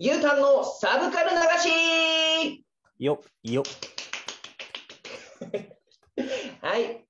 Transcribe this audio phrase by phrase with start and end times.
[0.00, 2.64] ゆうたんのサブカル流し
[2.98, 3.62] よ、よ。
[6.60, 7.06] はい。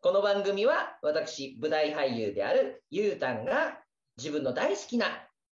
[0.00, 3.84] この番組は私、舞台俳優であるゆうたんが
[4.16, 5.06] 自分の大好きな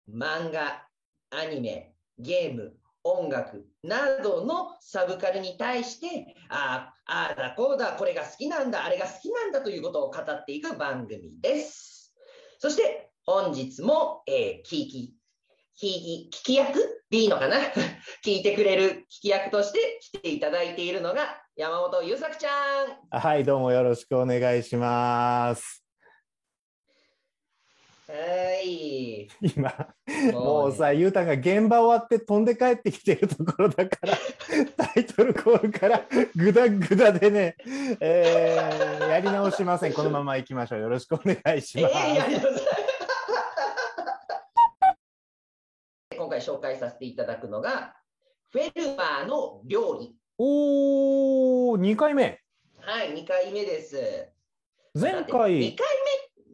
[0.09, 0.87] 漫画、
[1.29, 12.15] アニメ、ゲーム、音楽などのサブカルに対して、ああ、ああだこうだ、これが好きなんだ、あれが好きなんだということを語っていく番組です。
[12.59, 15.15] そして本日も、えー、聞き、
[15.75, 16.79] 聞き、聞き役？
[17.09, 17.57] でいいのかな？
[18.25, 22.49] 聞いてくれる聞き役として来ていただいているのが山本優作ちゃ
[22.83, 23.19] ん。
[23.19, 25.83] はい、どうもよろしくお願いします。
[28.07, 28.13] は
[28.63, 29.27] い。
[29.41, 29.73] 今、
[30.31, 34.17] もうさ、ゆうたが現場終わって飛んで帰ってきてるところだから、
[34.93, 37.57] タイトルコールからグダグダでね、
[37.99, 39.93] えーやり直しません。
[39.93, 40.81] このまま行きましょう。
[40.81, 41.95] よろしくお願いしえます。
[41.95, 42.74] ー
[46.15, 47.95] 今回紹介させていただくのが、
[48.51, 50.15] フェルマーの料理。
[50.37, 52.39] おー、2回目。
[52.79, 54.29] はい、2回目です。
[54.93, 55.75] 前2回回、目？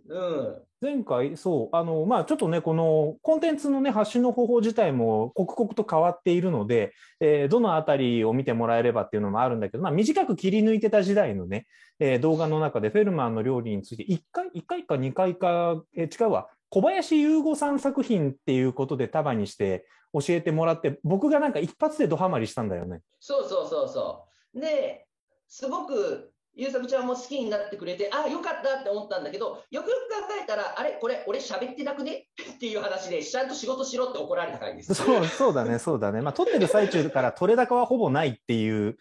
[0.10, 0.62] うん。
[0.82, 11.68] 前回、そう、あの、まあ、ちょっとね、このコンテンツのね、発信の方法自体も刻々と変わっているので、えーどのあたりを見てもらえればっていうのもあるんだけど、まあ、短く切り抜いてた時代のね、
[12.00, 23.02] えー動画の中でフェルマーの料理について1回、1回か2回か、えー違うわ、小林優吾さん作品っていうことで束にして教えてもらって、僕がなんか一発でドハマりしたんだよね。
[23.20, 24.60] そうそうそうそう。
[24.60, 25.06] で、
[25.50, 32.28] すごく、ゆうさくちゃんも好きになってくれて、ああ、よかったって思ったんだけど、よくよく考えたら、あれ、これ、俺喋ってなくね？
[32.56, 34.94] っていう話で、ちゃんと仕事しろって怒られた回です。
[34.94, 36.22] そう、そうだね、そうだね。
[36.22, 38.98] まあ、撮ってる最中から取れ高はほぼないっていう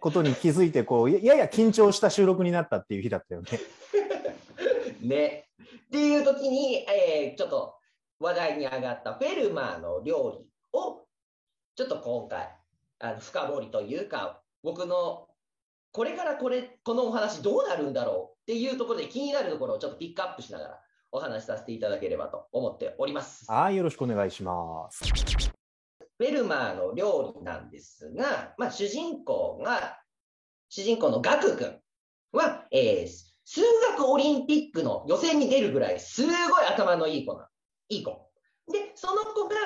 [0.00, 3.48] ことに気づいて、こう、ややや緊張した収録になったっていう日だったよね。
[5.00, 5.48] ね。
[5.86, 7.74] っていう時に、えーちょっと
[8.20, 11.04] 話題に上がったフェルマーの料理を、
[11.76, 12.48] ちょっと今回、
[12.98, 15.28] あの深掘りというか、僕の
[15.92, 20.80] これからこれ、このお話どうなるんだろうっていうところで気になるところをちょっとピックアップしながら
[21.10, 23.50] お話しさせていただければと思っております。
[23.50, 25.04] はい、よろしくお願いします。
[26.18, 29.98] フェルマーの料理なんですが、まあ、主人公が、
[30.68, 31.80] 主人公のガク君
[32.32, 33.62] は、えー数
[33.96, 36.34] 学オリンピックの予選に出るぐらい、すごい
[36.66, 37.48] 頭のいい子な、
[37.88, 38.30] いい子。
[38.70, 39.56] で、その子が、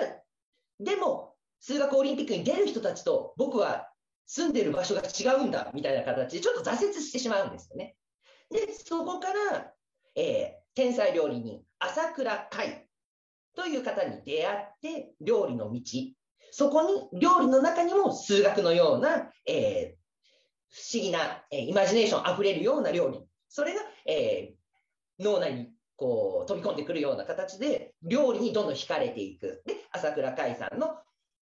[0.78, 3.88] でも、数学オリンピックに出る人たちと僕は
[4.26, 7.96] 住んでる場所が違うんだ、みたいな形で、ちょっと挫折してしまうんですよね。
[8.52, 9.72] で、そこから、
[10.14, 12.86] えー天才料理人、朝倉海
[13.56, 15.82] という方に出会って、料理の道、
[16.52, 20.02] そこに料理の中にも数学のような、えー
[20.70, 23.26] 不思議な、えーイマジネーションあふれるような料理。
[23.52, 24.62] それが、えー
[25.18, 29.62] 脳内にこう飛び込んでくるような形で、料理にどんどん惹かれていく。
[29.66, 30.96] で、朝倉海さんの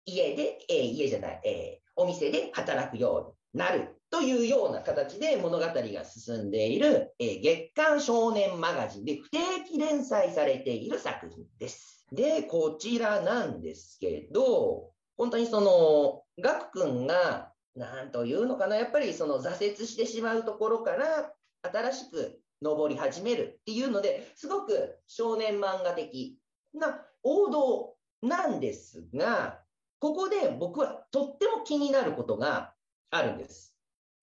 [0.06, 9.38] 家で、えー家じゃない、えーお店で働くようになるというような形で物語が進んでいる、えー月刊少年マガジンで不定
[9.70, 12.08] 期連載されている作品です。
[12.12, 21.34] で、こちらなんですけど、本当にその、ガク君が、なんというのかな、やっぱりその挫折してしまうところから、
[21.64, 26.38] 新しく登り始めるっていうので、すごく少年漫画的
[26.74, 29.60] な王道なんですが、
[30.00, 32.74] ここで僕はとっても気になることが
[33.12, 33.76] あるんです。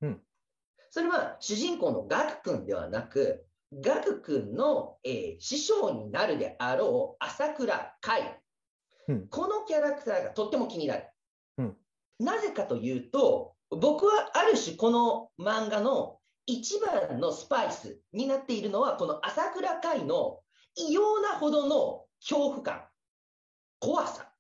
[0.03, 0.21] うん
[0.91, 8.23] それは主人公のガク君ではなく、ガク君の、えー師匠になるであろう朝倉海。
[9.09, 11.05] うんこのキャラクターがとっても気になる。
[11.59, 11.77] うん
[12.21, 16.18] なぜかというと、僕はある種この漫画の
[16.49, 20.41] 一番のスパイスになっているのは、この朝倉海の
[20.77, 22.85] 異様なほどの恐怖感、
[23.79, 24.33] 怖さ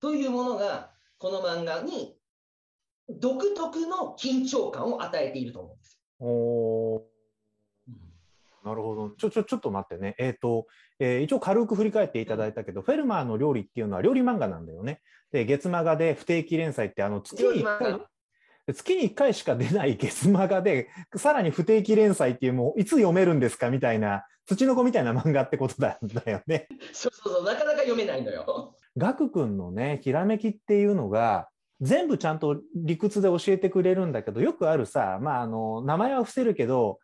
[0.00, 2.16] というものが、この漫画に
[3.08, 7.02] 独特の緊張感を与えていると思うんですお。
[8.64, 9.10] なるほど。
[9.10, 10.14] ちょ、ちょ、ちょっと待ってね。
[10.18, 10.68] えっ、と、
[11.00, 15.00] えー一応軽く振り返っていただいたけど、フェルマーの料理っていうのは料理漫画なんだよね。
[15.32, 18.00] で、月漫画で不定期連載って、あの、月に1回
[18.74, 26.68] 月に1回しか出ない月漫画で、さらに不定期連載っていう、もういつ読めるんですかみたいな、土の子みたいな漫画ってことなんだよね。
[26.92, 28.74] そうそうそう、なかなか読めないのよ。
[28.96, 31.48] ガク君のね、ひらめきっていうのが、
[31.80, 36.98] 全部ちゃんと理屈で教えてくれるんだけど、よくあるさ、まあ、あの、名前は伏せるけど、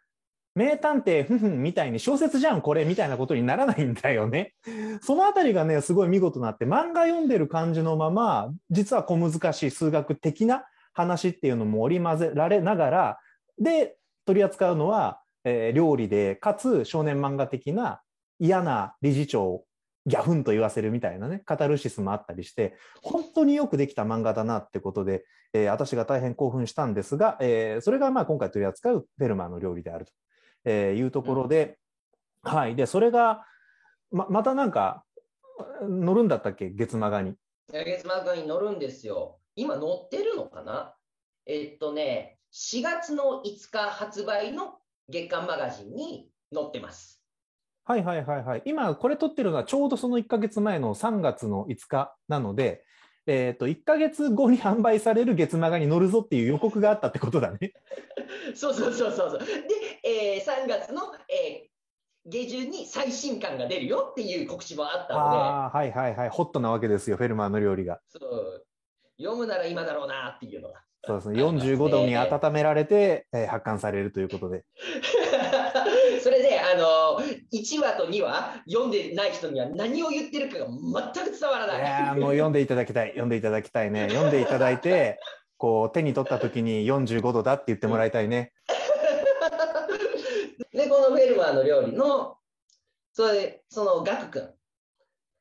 [0.54, 4.54] 名探偵ふんふんみたいに小説じゃんこれみたいなことにならないんだよね。
[5.02, 10.64] そのあたりがね、すごい見事になって、漫画読んでる感じのまま、実は小難しい数学的な
[10.94, 13.18] 話っていうのも織り交ぜられながら、
[13.58, 18.00] で、取り扱うのは、えー料理で、かつ少年漫画的な
[18.38, 19.64] 嫌な理事長を
[20.06, 30.12] ギャフンと言わせるみたいなね、カタルシスもあったりして、本当によくできた漫画だなってことで、えー私が大変興奮したんですが、えーそれがまあ今回取り扱うフェルマーの料理であると
[30.64, 31.78] えいうところで、
[32.42, 32.76] はい。
[32.76, 33.44] で、それが、
[34.10, 35.04] ま、またなんか、
[35.82, 36.70] 乗るんだったっけ？
[36.70, 37.34] 月マガに。
[37.72, 39.38] 月漫画に載るんですよ。
[39.56, 40.94] 今載ってるのかな？
[41.46, 44.78] えっとね、4月の5日発売の
[45.08, 47.22] 月刊マガジンに載ってます。
[47.84, 48.62] はいはいはいはい。
[48.64, 52.84] 今、これ撮ってるのはちょうどその1ヶ月前の3月の5日なので、
[53.26, 57.72] えっ、と、1ヶ月後に販売される月マガに乗るぞっていう予告があったってことだね。
[58.54, 59.38] そうそうそうそうそう。
[59.38, 59.44] で、
[60.02, 61.74] えー3月の、えー
[62.26, 66.28] 下旬に最新刊が出るよっていう告知もあったので、ああ、はいはいはい。
[66.30, 68.00] ホットなわけですよ、フェルマーの料理が。
[68.08, 68.66] そう
[69.18, 70.82] 読むなら今だろうなっていうのが。
[71.06, 71.42] そうですね。
[71.42, 74.64] 45度に温められて、えー発刊されるということで。
[76.22, 77.20] それで、あの
[77.52, 81.80] 1話と2話読んでない人には何を言ってるかが全く伝わらいない。
[81.80, 83.08] やーもう読んでいただきたい。
[83.08, 84.08] 読んでいただきたいね。
[84.08, 85.18] 読んでいただいて、
[85.58, 88.52] こう、手に取った時に45度だって言ってもらいたいね。
[90.72, 92.38] で、このフェルマーの料理の、
[93.12, 94.54] それ、そのガク君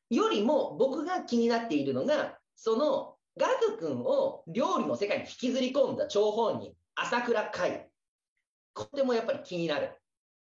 [0.10, 7.88] よりも僕が気になっているのが、そのガク君を料理の世界に引きずり込んだ張本人、朝倉海。
[8.74, 9.92] これもやっぱり気になる。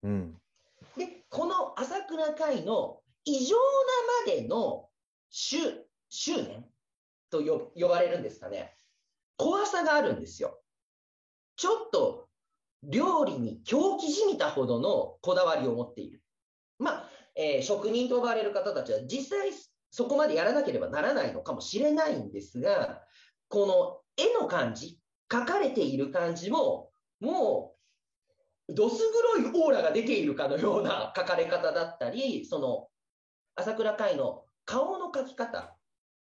[0.04, 0.38] うん。
[0.98, 3.62] で、この朝倉海の異常な
[4.26, 4.90] までの
[5.30, 5.58] 執
[6.10, 6.66] 執念
[7.30, 8.76] と呼呼ばれるんですかね。
[9.38, 10.60] 怖さがあるんですよ。
[11.56, 12.28] ちょっと
[12.84, 16.22] 料理に狂気じみたほどのこだわりを持っている。
[16.78, 19.52] まあ、えー職人と呼ばれる方たちは実際
[19.92, 23.02] そこまでやらなければならないのかもしれないんですが、
[23.50, 23.66] こ
[24.18, 25.00] の絵の感じ、
[25.30, 26.90] 描かれている感じも、
[27.20, 27.76] も
[28.70, 28.98] うどす
[29.36, 32.88] 黒いオーラが出ているかのような 描かれ方だったり、その
[33.56, 35.78] 朝倉海の顔の描き方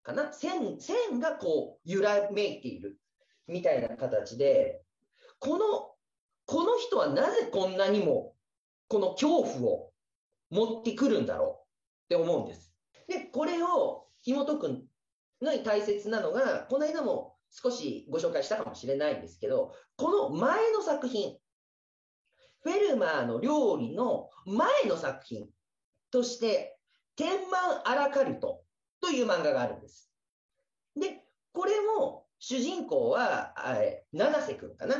[0.04, 2.96] かな、線線がこう揺らめいている
[3.48, 4.82] みたいな形で、
[5.40, 5.94] この
[6.46, 8.34] この人はなぜこんなにも
[8.86, 9.92] この恐怖を
[10.50, 11.66] 持ってくるんだろ
[12.10, 12.67] うって思うんです。
[13.32, 14.82] これを紐解く
[15.42, 21.38] のに大切なのが、この間も少しご紹介したかもしれないんですけど、この前の作品、
[22.62, 25.48] フェルマーの料理の前の作品
[26.10, 26.76] として、
[27.16, 28.62] 天満アラカルト
[29.00, 30.10] という漫画があるんです。
[30.96, 34.96] で、これも主人公は、え七瀬くんかな？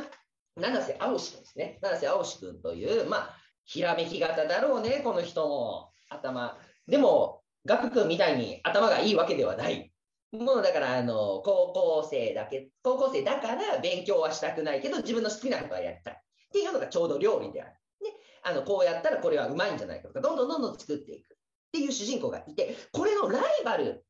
[0.55, 1.79] 七瀬青志くんですね。
[1.81, 3.35] 七瀬青志くんという、まあ、
[3.65, 5.91] ひらめき型だろうね、この人も。
[6.09, 6.57] 頭。
[6.87, 7.38] でも、
[7.69, 9.91] ガク君みたいに頭がいいわけではない。
[10.31, 16.13] もうだから、あの、高校生だけ、高校生だから勉強はしたくないけど、自分の好きなことはやりたい。
[16.13, 16.17] っ
[16.51, 17.73] ていうのがちょうど料理である。
[18.01, 18.11] で、
[18.41, 21.35] あの、こうやったらこれはうまいんじゃないかとか、どんどんどんどん作っていく。
[21.35, 21.37] っ
[21.71, 24.03] ていう主人公がいて、これのライバル、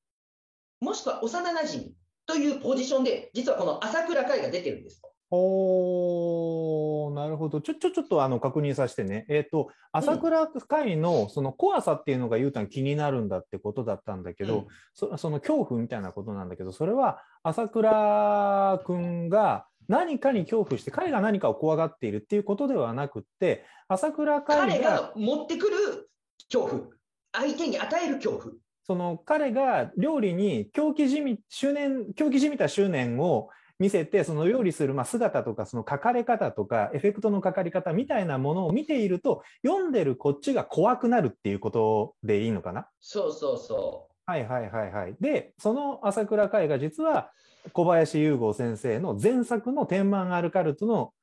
[0.80, 1.84] もしくは幼馴染
[2.26, 5.02] というポジションで、実はこの朝倉海が出てるんです。
[5.32, 7.62] おーなるほど。
[7.62, 9.26] ちょ、ちょ、ちょっとあの確認させてね。
[9.30, 26.10] えっ、と、朝倉海のその怖さっていうのがゆうたん気になるんだってことだったんだけど、うんそその恐怖みたいなことなんだけど、それは朝倉くんが何かに恐怖して、彼が何かを怖がっているっていうことではなくって、朝倉海彼が、が持ってくる
[26.52, 26.90] 恐怖、
[27.34, 28.54] 相手に与える恐怖。
[28.84, 42.88] その彼が料理に狂気じみ、執念、狂気じみた執念を見せて、その料理するまあ姿とか、その書かれ方とか、エフェクトのかかり方みたいなものを見ていると、読んでるこっちが怖くなるっていうことでいいのかな？
[43.00, 45.16] そうそうそはいはいはいはい。
[45.20, 47.32] で、その朝倉海が実は
[47.74, 51.14] 小林優吾先生の前作の天満アルカルトの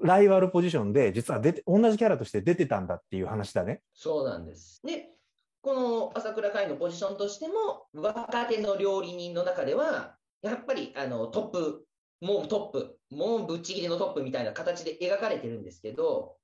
[0.00, 3.74] ライバルポジションで、実は出て、同じキャラとして出てたんだっていう話だね。
[3.74, 3.78] う。
[3.94, 4.80] そうなんです。
[4.84, 5.10] で、
[5.62, 11.84] この朝倉海のポジションとしても、若手の料理人の中では、やっぱりあのトップ、
[12.20, 16.36] もうトップ、もうぶっちぎりのトップみたいな形で描かれてるんですけど、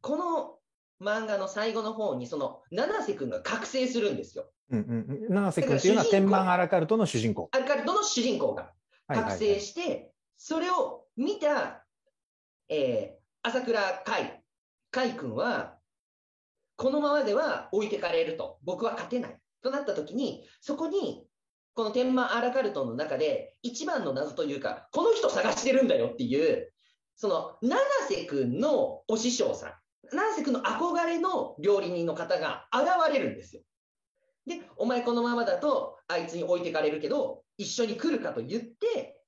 [0.00, 0.58] この
[1.00, 4.50] 漫画の最後の方に、その七瀬くんが覚醒するんですよ。
[4.70, 5.34] うんうんうん。
[5.34, 7.48] 七瀬君っていうのは天満アラカルトの主人公。
[7.52, 8.62] アルカルトの主人公が。
[8.62, 8.68] は
[9.14, 11.86] いはいはい覚醒して、それを見た、
[12.68, 14.42] えー朝倉海、
[14.90, 15.78] 海君は、
[16.74, 21.25] このままでは置いてかれると、僕は勝てないとなったときに、そこに、
[21.76, 26.72] この天満アラカルトの中で、一番の謎というか、この人探してるんだよっていう、
[27.16, 27.78] その七
[28.08, 29.72] 瀬君のお師匠さん、
[30.16, 33.62] 七瀬君の憧れの料理人の方が現れるんですよ。
[34.46, 39.20] で、お前このままだと、あいつに置いてかれるけど、一緒に来るかと言って、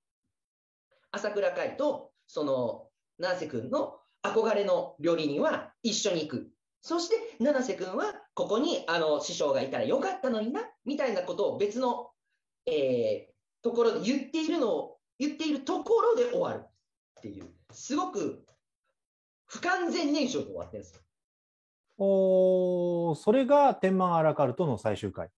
[1.11, 2.89] 朝倉海と、その、
[3.19, 6.51] 七瀬君の憧れの料理人は一緒に行く。
[6.81, 12.11] そして七瀬君はここにあの師匠がいたらよかったのになみたいなことを別の、
[12.69, 16.71] えー、ところで言っているのを言っているところで終わるっ
[17.23, 18.45] ていうすごく
[19.47, 21.01] 不完全燃焼で終わってるんですよ。
[22.01, 25.29] おそれが天満アラカルトの最終回。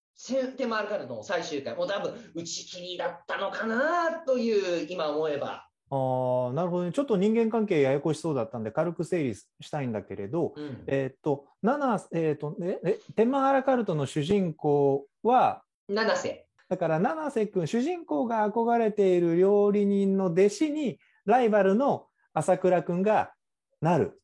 [0.59, 5.67] 天満アラカルトの最終回、もう多分打ち切りだったのかなという、今思えば。
[5.93, 6.93] あなるほどね。
[6.93, 16.47] ちょっと人間関係ややこしそうだったんで、軽く整理したいんだけれど、うん、えっ、と、七、えっ、ー、と、え、天満アラカルトの主人公は、七瀬。
[16.71, 23.33] だから七瀬君、主人公が憧れている料理人の弟子に、ライバルの朝倉君が
[23.81, 24.19] なるっ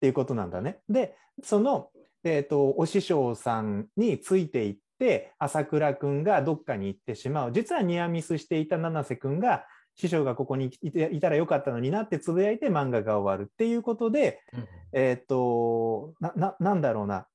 [0.00, 0.80] ていうことなんだね。
[0.90, 1.88] で、その、
[2.22, 7.52] えっ、ー、と、お師匠さんについていって、朝倉君がどっかに行ってしまう。
[7.52, 17.26] 実はニアミスしていた七瀬君が、師匠がここにいていたらよかったのになってつぶやいて漫画が終わるっていうことで、うん、えっ、ー、とな、な、なんだろうな。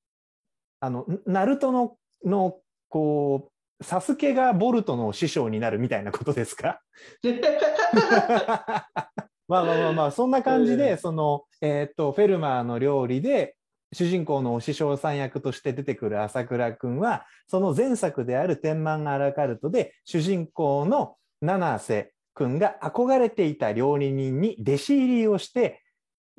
[0.81, 2.59] あの、ナルトの、の、
[2.89, 6.81] こう、サスケがボルトの師匠になるみたいなことですか？
[9.47, 13.55] まあまあまあまあ、そんな感じで、その、えっ、と、フェルマーの料理で、
[13.93, 25.83] 主人公のお師匠さん役として出てくる朝倉くんは、その前作である天満アラカルトで、主人公の七瀬くんが憧れていた料理人に弟子入りをして、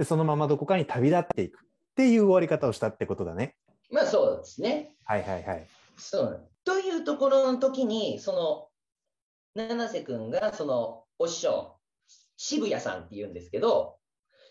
[0.02, 3.54] そのままどこかに旅立っていくっていう終わり方をしたってことだね。
[3.90, 4.94] まあそうですね。
[5.04, 5.66] はいはいはい。
[5.96, 6.48] そう。
[6.66, 8.32] というところの時に、そ
[9.54, 11.76] の、七瀬くんがそのお師匠、
[12.36, 13.96] 渋谷さんって言うんですけど、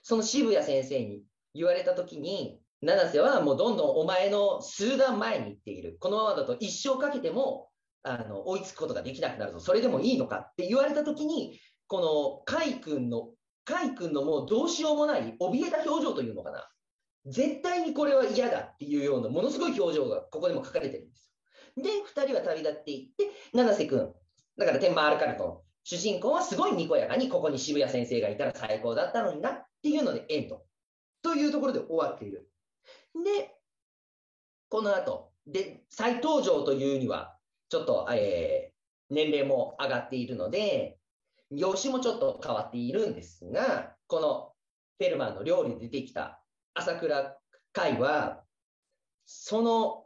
[0.02, 5.98] その渋谷先生に言われたときに、七瀬はもうどんどんお前の数段前に行っている。
[6.00, 7.70] このままだと一生かけても、
[8.04, 9.60] あの、追いつくことができなくなるぞ。
[9.60, 13.32] それでもいいのかって言われたときに、この海君の、
[13.66, 16.70] 海君のもうどうしようもない怯えた表情というのかな。
[17.26, 21.25] 絶対にこれは嫌だっていうようなものすごい表情がここでも書かれてるんです。
[21.78, 24.14] で、二人は旅立っていって、七瀬君、
[24.58, 25.64] だから天満アルカルト。
[25.84, 30.64] 主人公はすごいにこやかにここに渋谷先生がいたら最高だったのになっていうのでエンド。
[31.22, 32.50] というところで終わっている。
[33.24, 33.56] で、
[34.70, 37.38] この後、で、再登場というには、
[37.70, 40.98] ちょっと、えー、年齢も上がっているので、
[41.52, 44.54] 業種もちょっと変わっているんですが、この
[44.98, 46.42] フェルマーの料理で出てきた
[46.74, 47.38] 朝倉
[47.74, 48.44] 海は、
[49.26, 50.06] その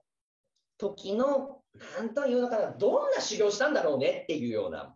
[0.78, 1.59] 時の、
[1.98, 4.96] なんというのかな、どんな修行したんだろうねっていうような。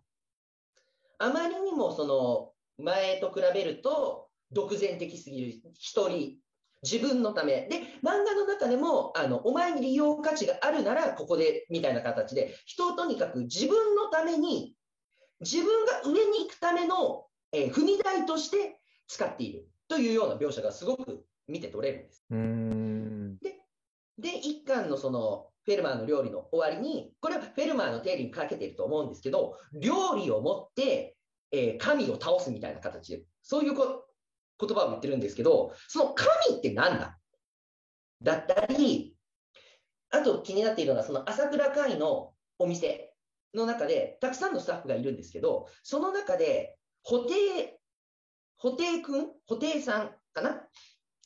[1.20, 2.52] あまりにもその
[2.84, 6.38] 前と比べると独善的すぎる一人
[6.82, 7.68] 自分のため。
[7.70, 14.76] で漫画の中でもあのお前に利用価値があるならここでみたいな形で人をとにかく自分のために
[15.40, 19.68] 自分が上に行くための、えー、踏み台として使っている。
[19.88, 22.26] というような描写がすごく見て取れるんです。
[23.42, 23.60] で
[24.18, 31.16] で一巻のそのフェルマーの料理の終わりに、これはフェルマーの定理にかけてると思うんですけど、料理を持って、
[31.52, 34.06] えー、神を倒すみたいな形で、そういうこ
[34.60, 37.18] 言葉を言ってるんですけど、その神って何だ？
[38.22, 39.16] だったり、
[40.12, 43.14] あと気になっているのが、その朝倉海のお店
[43.54, 47.32] の中で、たくさんのスタッフがいるんですけど、その中で、布袋、
[48.58, 50.50] 布袋くん布袋さんかな？
[50.52, 50.70] っ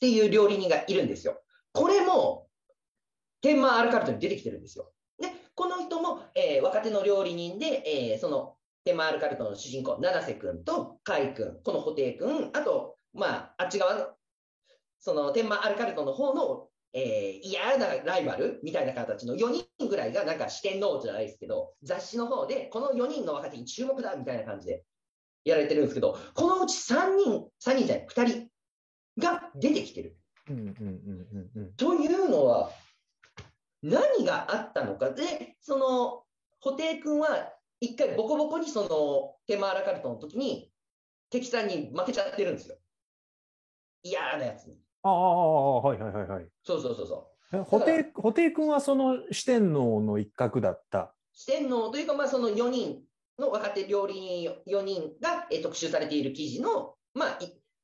[0.00, 1.40] ていう料理人がいるんですよ。
[3.40, 4.90] 天満アルカルトに出てきてるんですよ。
[5.18, 8.54] で、この人も、えー、若手の料理人で、えー、その
[8.84, 14.06] 天満アルカルトの主人公、七瀬君と海君、この布袋君、あと、まあ、あっち側の、
[15.00, 24.84] その天満アルカルトの方の、えー、嫌なライバルみたいな形の4人ぐらいが、なんか四天王じゃないですけど、雑誌の方で、この4人の若手に注目だみたいな感じで
[25.44, 28.48] やられてるんですけど、このうち3人、3人じゃない、2人
[29.18, 30.16] が出てきてる。
[31.76, 32.70] というのは、
[33.82, 35.10] 何があったのか。
[35.10, 36.24] で、その、
[36.62, 40.72] 布袋君は一回ボコボコにその、テマーラカルトの時に、
[41.30, 42.76] 敵さんに負けちゃってるんですよ。
[44.02, 44.76] 嫌なやつに。
[45.02, 46.48] ああ、はいはいはいはい。
[46.64, 47.64] そうそうそうそう。
[47.64, 51.14] 布袋、布袋君はその四天王の一角だった？
[51.32, 53.02] 四天王というか、まあその4人
[53.38, 57.38] の若手料理人4人が、え特集されている記事の、まあ、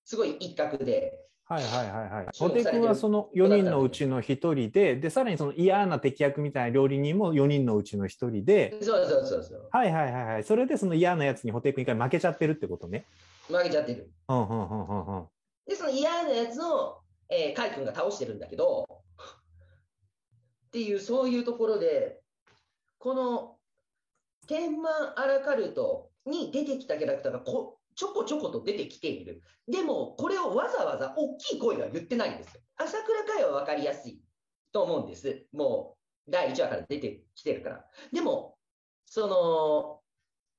[0.04, 1.12] すごい一角で、
[1.46, 2.26] はいはいはいはい。
[2.32, 9.68] 小手君はその4人のうちの1人で、で、さらにその嫌な敵役みたいな料理人も4人のうちの1人で、そうそうそうそう。
[9.70, 10.44] はいはいはいはい。
[10.44, 13.04] それでその嫌なやつに布袋君一回負けちゃってるってことね。
[13.48, 14.10] 負けちゃってる。
[14.28, 15.26] うんうんうんうんうん。
[15.68, 18.86] で、その嫌なやつを、えー、カイ君が倒してるんだけど、
[20.68, 22.20] っていう、そういうところで、
[22.98, 23.56] この、
[24.46, 29.42] 天満アラカルトに出てきたキャラクターがこちょこちょこと出てきている。
[29.68, 32.60] でも、これをわざわざ大きい声が言ってないんですよ。
[32.76, 34.20] 朝倉海は分かりやすい
[34.72, 35.46] と思うんです。
[35.52, 35.96] も
[36.26, 37.84] う、第1話から出てきてるから。
[38.12, 38.56] でも、
[39.06, 40.00] その、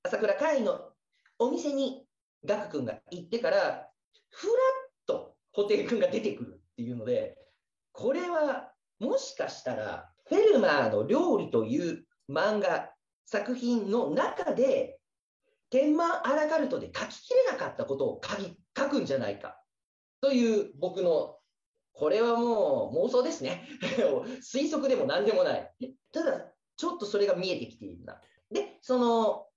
[0.04, 0.92] 朝倉海の
[1.40, 2.06] お店に
[2.46, 3.90] ガク君が行ってから、
[4.30, 4.56] ふらっ
[5.06, 7.38] と布袋君が出てくるっていうので、
[7.92, 12.92] これはもしかしたら、フェルマーの料理という漫画
[13.26, 14.95] 作品の中で、
[15.76, 19.60] 天満アラカルトで書ききれなかったことを書き書くんじゃないか
[20.22, 21.36] という僕の、
[21.92, 23.68] これはもう妄想ですね。
[24.42, 25.76] 推測でも何でもない。
[26.14, 28.22] ただ、ちょっとそれが見えてきているな。
[28.52, 29.50] で、その、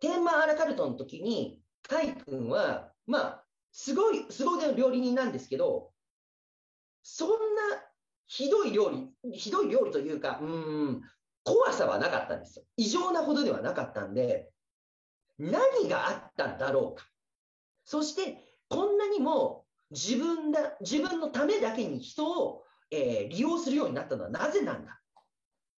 [0.00, 5.92] 天満アラカルトの時に、カイ君は、まあ、すごい、すごい料理人なんですけど、
[7.02, 7.36] そんな
[8.26, 8.90] ひどい料
[9.22, 11.02] 理、ひどい料理というか、うん、
[11.42, 12.66] 怖さはなかったんですよ。
[12.76, 14.50] 異常なほどではなかったんで、
[15.38, 17.06] 何があったんだろうか。
[17.84, 24.92] そして、こんなにも自分だ、自分のためだけに人を、えー利用するようになったのはなぜなんだ？
[24.92, 25.24] っ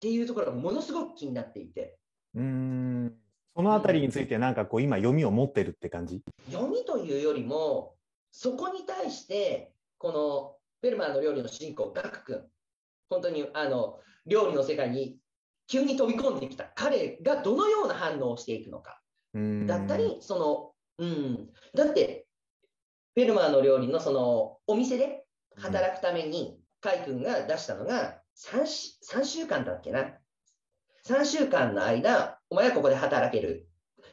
[0.00, 1.99] ていうところがものすごく気になっていて、
[2.34, 3.14] うーん。
[3.56, 6.23] そのあたりについてなんかこう今読みを持ってるって感じ？
[6.50, 7.94] 読みというよりも、
[8.32, 12.42] そこに対して、このフェルマーの料理の主人公、ガク君、
[13.08, 15.18] 本当にあの料理の世界に
[15.68, 19.00] 急に飛び込んできた彼がどのような反応をしていくのか。
[19.66, 22.26] だったり、その、うん、だって、
[23.14, 25.24] フェルマーの料理のそのお店で
[25.56, 28.62] 働くために、カイ君が出したのが3、
[29.20, 30.18] 3週間だっけな。
[31.06, 33.68] 3週間の間、お前はここで働ける。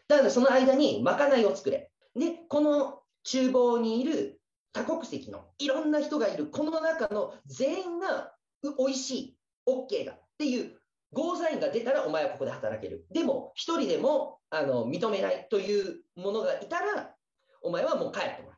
[0.07, 1.91] ただその間にまかないを作れ。
[2.15, 4.41] で、この厨房にいる
[4.73, 9.37] 多国籍のいろんな人がいる、この中の全員がう美味しい、
[9.67, 10.80] OK だっていう
[11.13, 13.05] ゴーサインが出たらお前はここで働ける。
[13.11, 17.15] でも、一人でもあの認めないというものがいたら、
[17.61, 18.57] お前はもう帰ってもらう。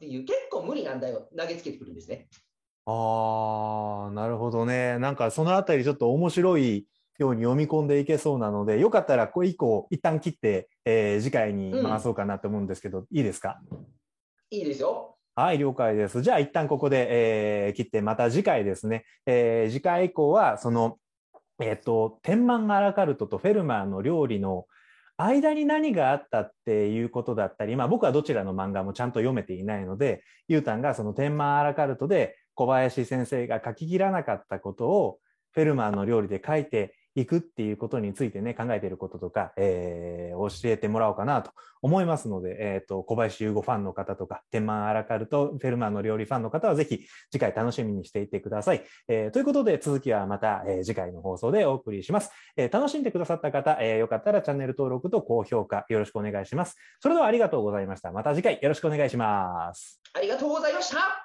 [0.00, 2.28] ていう、結構無理難題を投げつけてくるんですね。
[2.86, 4.98] ああ、なるほどね。
[4.98, 6.86] なんかそのあたりちょっと面白い
[7.18, 13.60] ように読み込んでいけそうなので、よかったらこれ以降一旦切って、えー次回に回そうかなと思うんですけど、いいですか？
[14.50, 15.16] いいですよ。
[15.34, 16.22] はい、了解です。
[16.22, 17.06] じゃあ一旦ここで、
[17.66, 19.04] えー切って、また次回ですね。
[19.26, 20.98] えー次回以降は、その、
[21.60, 24.66] えっ、と、天満アラカルトとフェルマーの料理の
[25.16, 35.18] 間に何があったっていうことだったり、まあ僕はどちらの漫画もちゃんと読めていないので、ゆうたんがその天満アラカルトで小林先生が書き切らなかったことを
[35.52, 41.50] フェルマーの料理で書いていくっていうことについてね、考えていることとか、えー教えてもらおうかなと
[41.82, 48.84] 思いますので、えっ、と、小林優吾ファンの方とか、天満アラカルト、フェルマーの料理ファンの方はぜひ次回楽しみにしていてください。
[49.08, 52.30] えーということで、続きはまた、えー次回の放送でお送りします。
[52.56, 56.76] えー楽しんでくださった方、えーよかったらチャンネル登録と高評価よろしくお願いします。
[57.00, 58.12] それではありがとうございました。
[58.12, 60.00] また次回よろしくお願いします。
[60.14, 61.19] ありがとうございました。